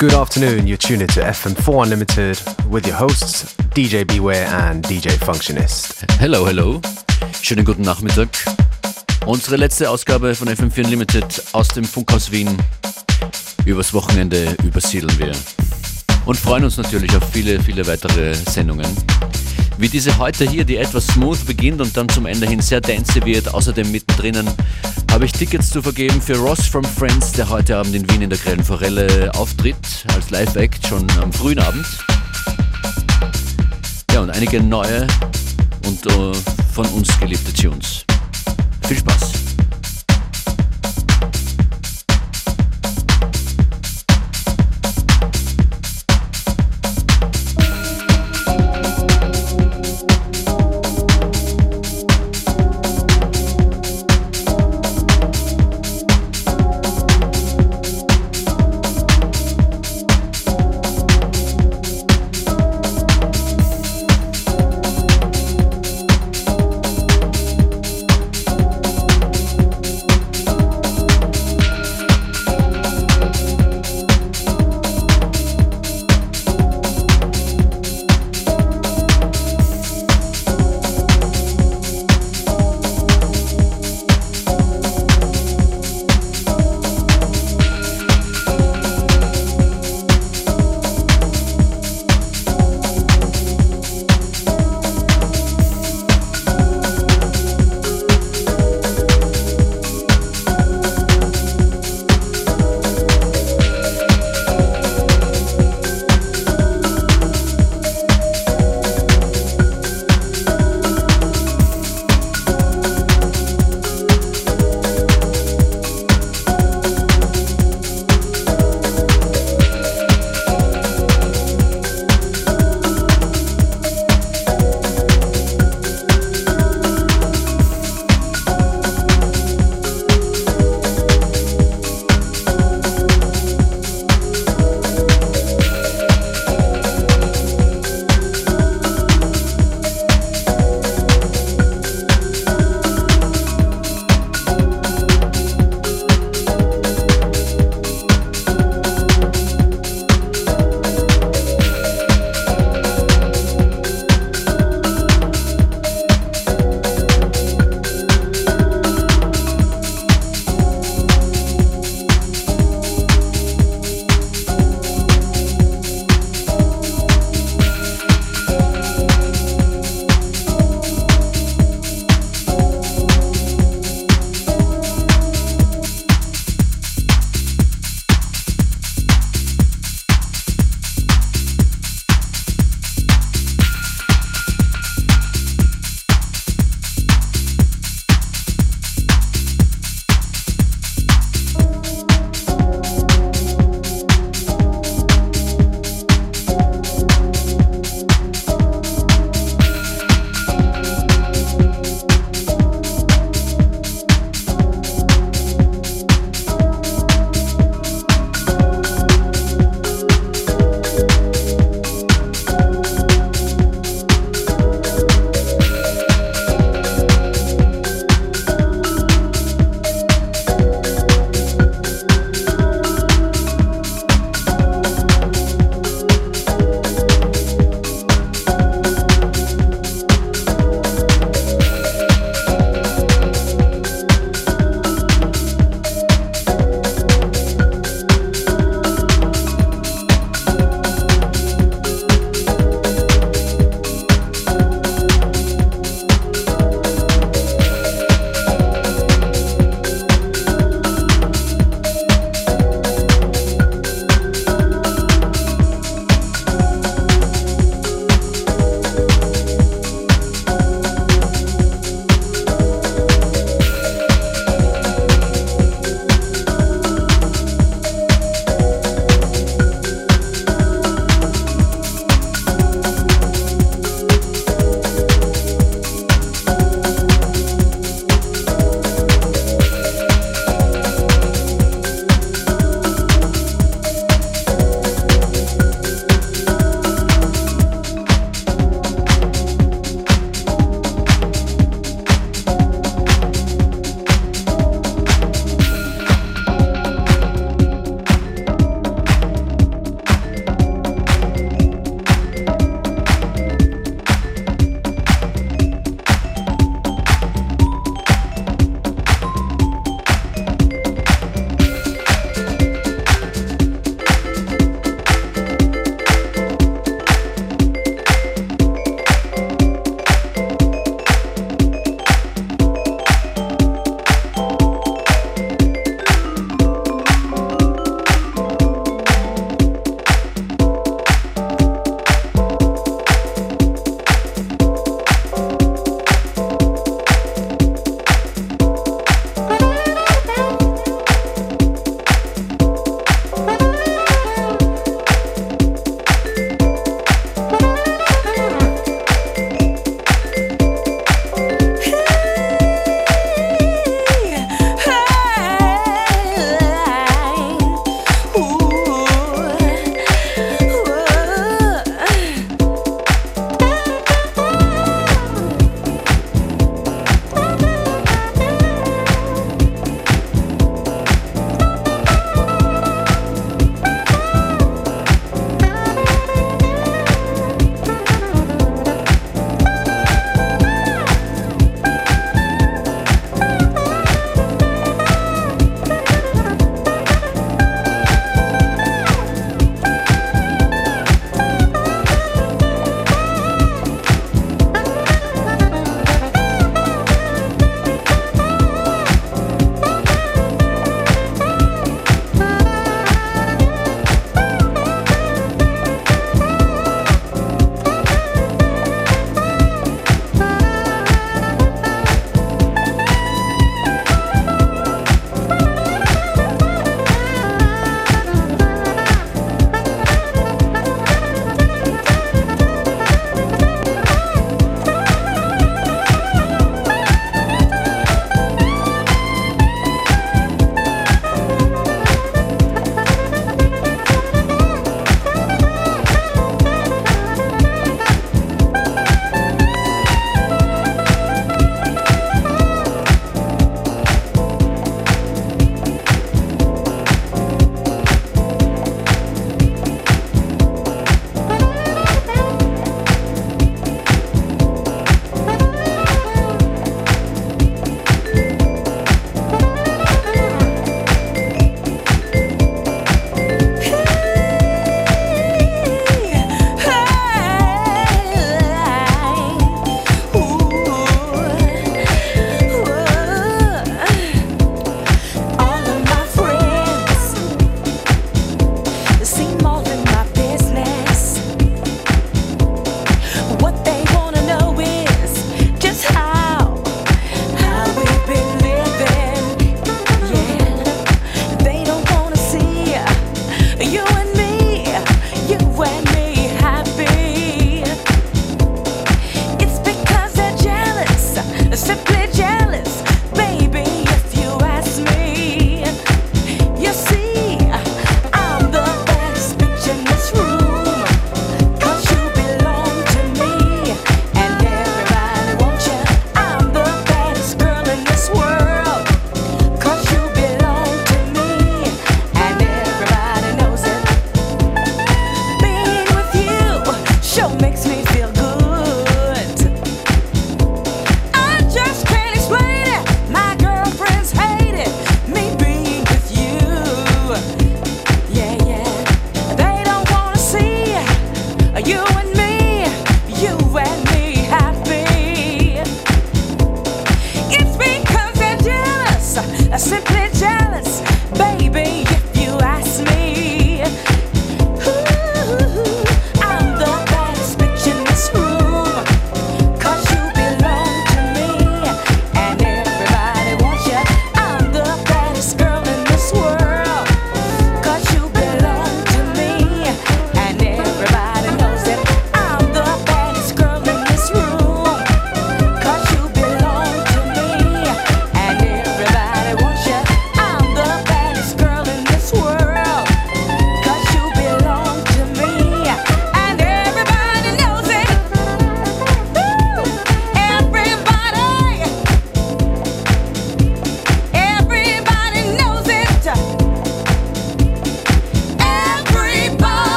[0.00, 6.06] Good afternoon, you're tuned into FM4 Unlimited with your hosts DJ Beware and DJ Functionist.
[6.18, 6.80] Hello, hello.
[7.42, 8.30] Schönen guten Nachmittag.
[9.26, 12.48] Unsere letzte Ausgabe von FM4 Unlimited aus dem Funkhaus Wien.
[13.66, 15.32] Übers Wochenende übersiedeln wir.
[16.24, 18.86] Und freuen uns natürlich auf viele, viele weitere Sendungen.
[19.80, 23.24] Wie diese heute hier, die etwas smooth beginnt und dann zum Ende hin sehr dancey
[23.24, 23.54] wird.
[23.54, 24.46] Außerdem mittendrin
[25.10, 28.28] habe ich Tickets zu vergeben für Ross from Friends, der heute Abend in Wien in
[28.28, 31.86] der Grellen Forelle auftritt, als Live-Act schon am frühen Abend.
[34.12, 35.06] Ja, und einige neue
[35.86, 36.34] und uh,
[36.74, 38.04] von uns geliebte Tunes.
[38.86, 39.39] Viel Spaß!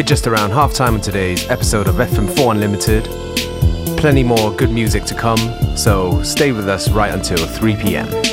[0.00, 3.04] We're just around half time on today's episode of FM4 Unlimited.
[3.98, 5.36] Plenty more good music to come,
[5.76, 8.29] so stay with us right until 3 pm.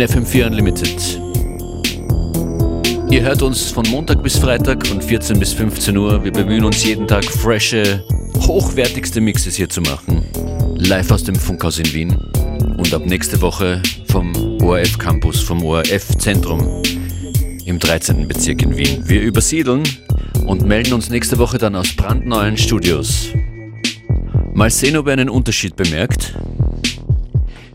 [0.00, 1.20] In FM4 Unlimited.
[3.10, 6.22] Ihr hört uns von Montag bis Freitag von 14 bis 15 Uhr.
[6.22, 8.04] Wir bemühen uns jeden Tag frische,
[8.46, 10.22] hochwertigste Mixes hier zu machen.
[10.76, 12.16] Live aus dem Funkhaus in Wien
[12.76, 14.32] und ab nächste Woche vom
[14.62, 16.82] ORF Campus, vom ORF Zentrum
[17.64, 18.28] im 13.
[18.28, 19.02] Bezirk in Wien.
[19.08, 19.82] Wir übersiedeln
[20.46, 23.30] und melden uns nächste Woche dann aus brandneuen Studios.
[24.54, 26.36] Mal sehen, ob ihr einen Unterschied bemerkt.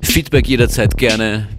[0.02, 1.50] Feedback jederzeit gerne,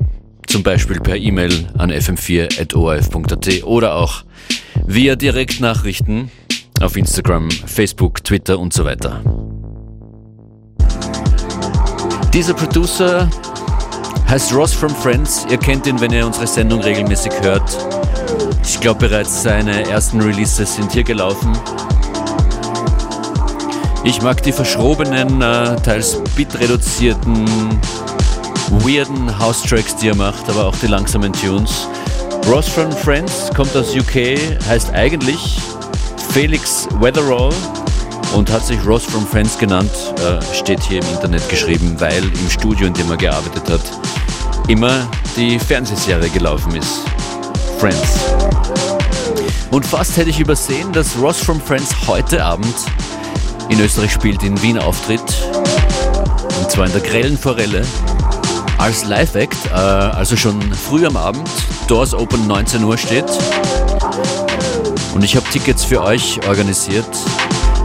[0.54, 4.22] zum Beispiel per E-Mail an fm4.orf.at oder auch
[4.86, 6.30] via Direktnachrichten
[6.80, 9.20] auf Instagram, Facebook, Twitter und so weiter.
[12.32, 13.28] Dieser Producer
[14.28, 15.44] heißt Ross from Friends.
[15.50, 17.76] Ihr kennt ihn, wenn ihr unsere Sendung regelmäßig hört.
[18.62, 21.52] Ich glaube bereits seine ersten Releases sind hier gelaufen.
[24.04, 27.44] Ich mag die verschrobenen, äh, teils bitreduzierten
[28.70, 31.88] weirden House-Tracks, die er macht, aber auch die langsamen Tunes.
[32.46, 35.58] Ross from Friends kommt aus UK, heißt eigentlich
[36.32, 37.52] Felix Weatherall
[38.34, 42.50] und hat sich Ross from Friends genannt, äh, steht hier im Internet geschrieben, weil im
[42.50, 43.80] Studio, in dem er gearbeitet hat,
[44.68, 47.00] immer die Fernsehserie gelaufen ist.
[47.78, 48.18] Friends.
[49.70, 52.74] Und fast hätte ich übersehen, dass Ross from Friends heute Abend
[53.68, 55.20] in Österreich spielt, in Wien auftritt.
[56.60, 57.84] Und zwar in der Grellen Forelle
[58.84, 61.48] als Live-Act, äh, also schon früh am Abend.
[61.88, 63.24] Doors Open 19 Uhr steht.
[65.14, 67.08] Und ich habe Tickets für euch organisiert.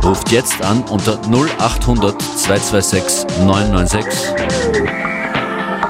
[0.03, 4.13] Ruft jetzt an unter 0800 226 996.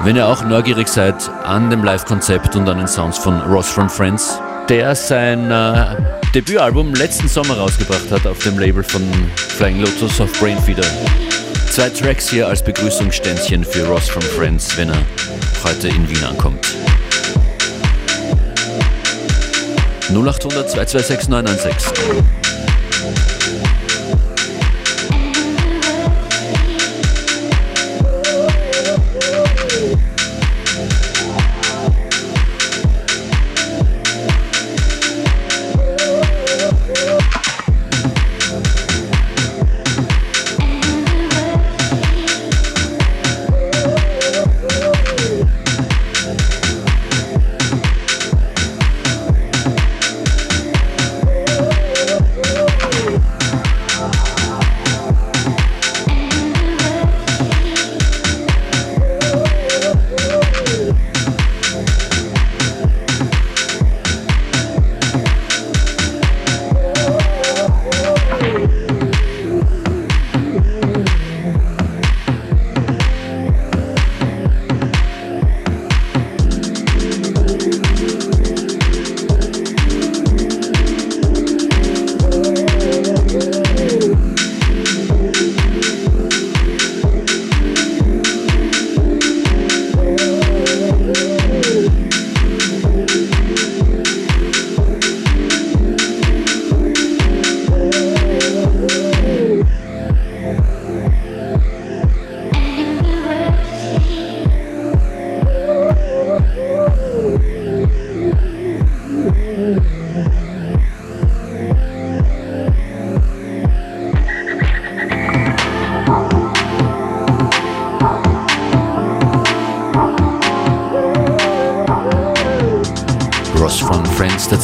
[0.04, 3.90] Wenn ihr auch neugierig seid an dem Live-Konzept und an den Sounds von Ross from
[3.90, 5.96] Friends, der sein äh,
[6.36, 9.02] Debütalbum letzten Sommer rausgebracht hat auf dem Label von
[9.34, 10.86] Flying Lotus auf Brainfeeder.
[11.70, 15.06] Zwei Tracks hier als Begrüßungsständchen für Ross from Friends, wenn er
[15.62, 16.66] heute in Wien ankommt.
[20.08, 22.39] 0800 226 996.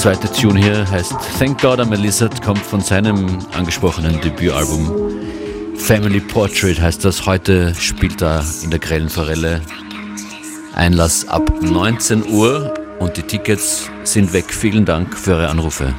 [0.07, 4.89] zweite Tune hier heißt Thank God I'm a Lizard, kommt von seinem angesprochenen Debütalbum
[5.77, 7.27] Family Portrait heißt das.
[7.27, 9.61] Heute spielt er in der Grellen Forelle.
[10.77, 14.45] Einlass ab 19 Uhr und die Tickets sind weg.
[14.55, 15.93] Vielen Dank für eure Anrufe.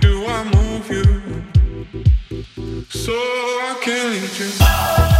[0.00, 1.04] Do I move you
[2.88, 5.15] so I can lead you.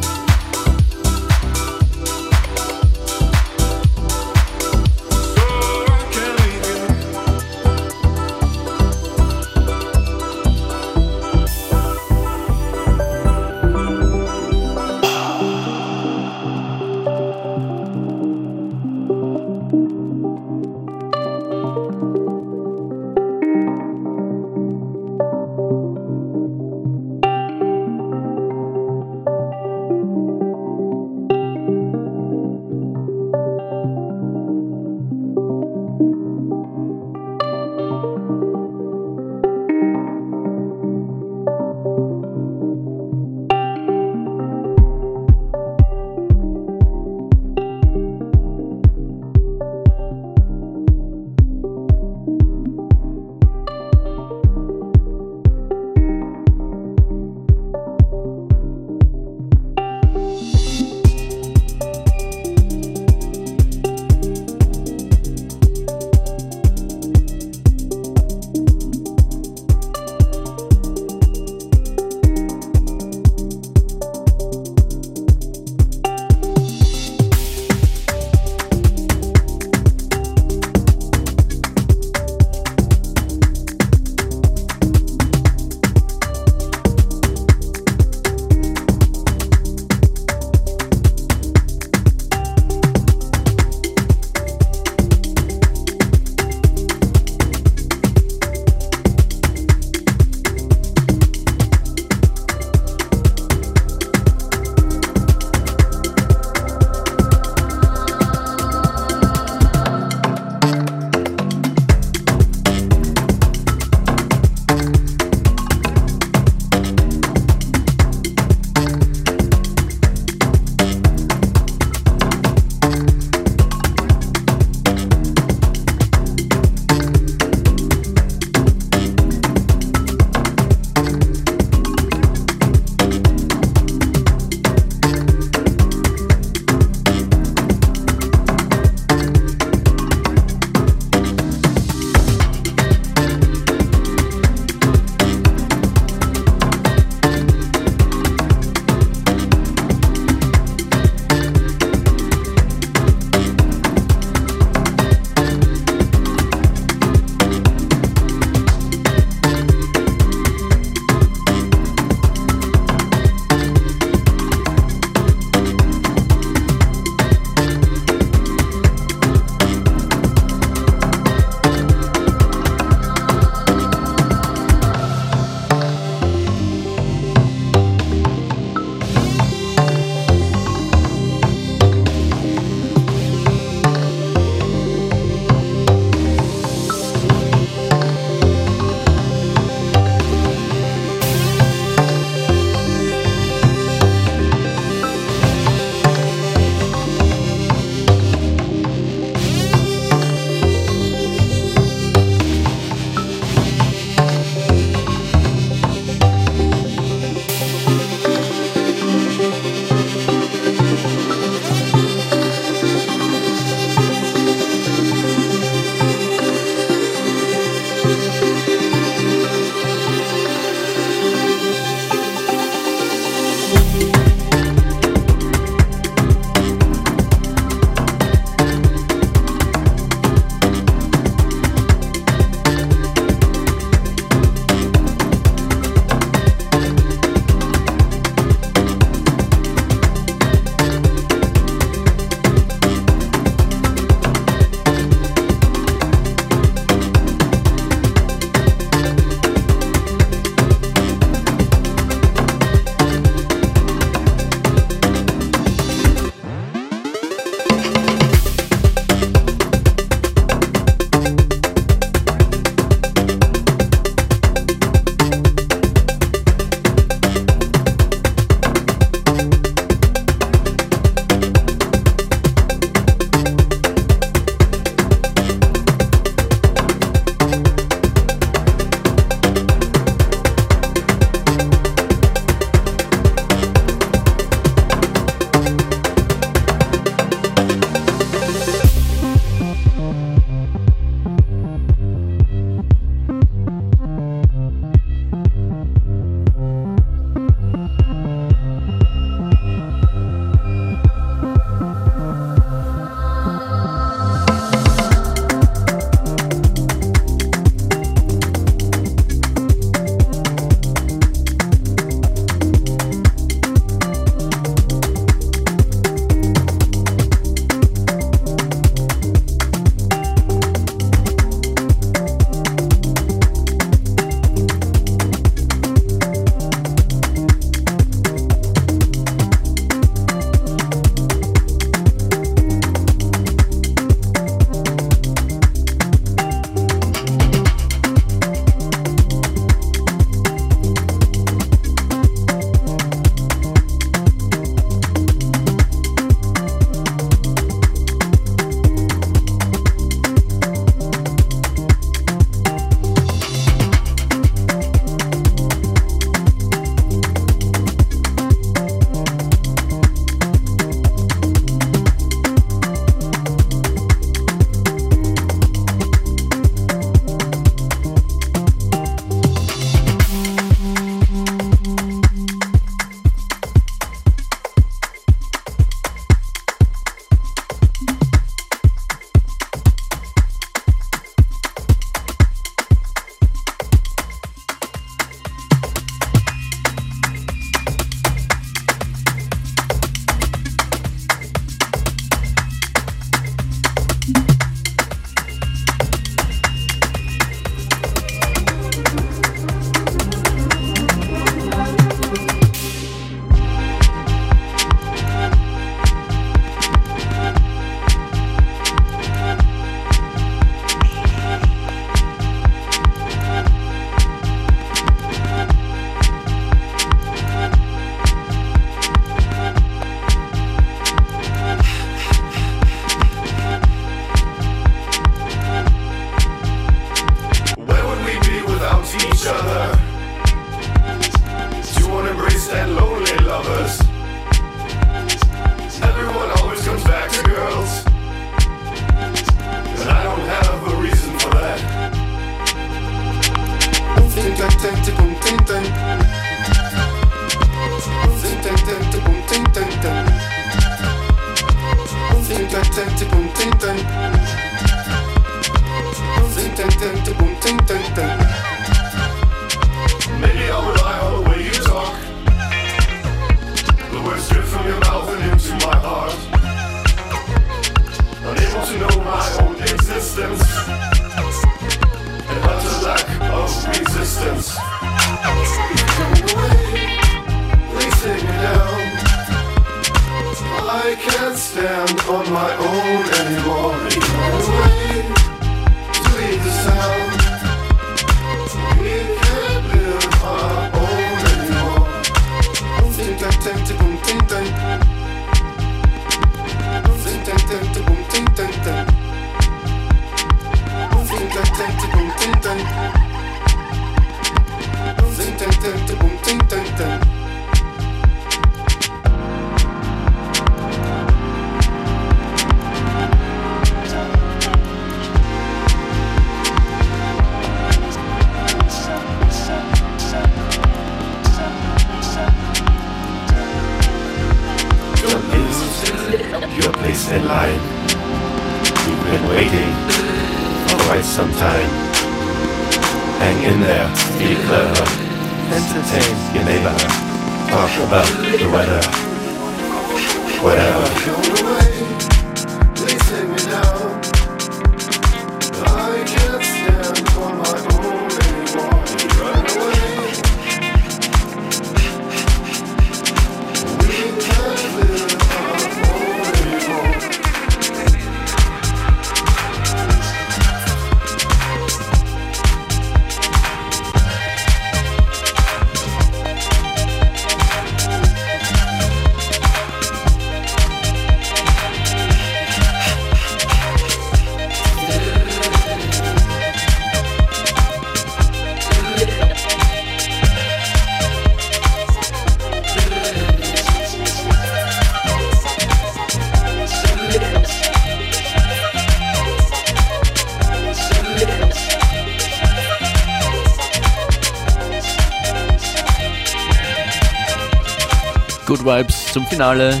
[599.58, 600.00] Finale.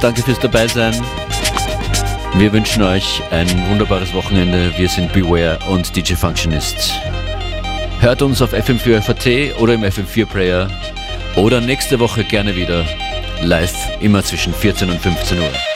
[0.00, 0.94] Danke fürs Dabeisein.
[2.36, 4.72] Wir wünschen euch ein wunderbares Wochenende.
[4.78, 6.94] Wir sind Beware und DJ Functionist.
[8.00, 10.70] Hört uns auf FM4FAT oder im FM4-Player
[11.36, 12.86] oder nächste Woche gerne wieder
[13.42, 15.75] live immer zwischen 14 und 15 Uhr.